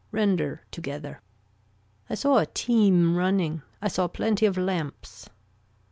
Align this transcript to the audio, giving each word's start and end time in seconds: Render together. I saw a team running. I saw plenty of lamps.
Render 0.11 0.63
together. 0.71 1.21
I 2.09 2.15
saw 2.15 2.37
a 2.39 2.47
team 2.47 3.15
running. 3.15 3.61
I 3.83 3.87
saw 3.87 4.07
plenty 4.07 4.47
of 4.47 4.57
lamps. 4.57 5.29